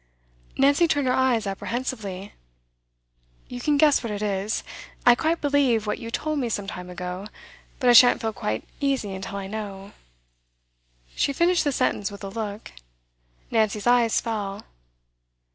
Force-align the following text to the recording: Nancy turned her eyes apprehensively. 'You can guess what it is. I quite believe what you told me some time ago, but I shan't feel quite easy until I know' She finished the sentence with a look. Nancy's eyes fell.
Nancy 0.57 0.87
turned 0.87 1.05
her 1.05 1.13
eyes 1.13 1.45
apprehensively. 1.45 2.33
'You 3.47 3.61
can 3.61 3.77
guess 3.77 4.01
what 4.01 4.09
it 4.11 4.23
is. 4.23 4.63
I 5.05 5.13
quite 5.13 5.41
believe 5.41 5.85
what 5.85 5.99
you 5.99 6.09
told 6.09 6.39
me 6.39 6.49
some 6.49 6.65
time 6.65 6.89
ago, 6.89 7.27
but 7.79 7.87
I 7.87 7.93
shan't 7.93 8.19
feel 8.19 8.33
quite 8.33 8.63
easy 8.79 9.11
until 9.13 9.35
I 9.37 9.45
know' 9.45 9.91
She 11.15 11.33
finished 11.33 11.63
the 11.63 11.71
sentence 11.71 12.09
with 12.09 12.23
a 12.23 12.29
look. 12.29 12.71
Nancy's 13.51 13.85
eyes 13.85 14.19
fell. 14.19 14.63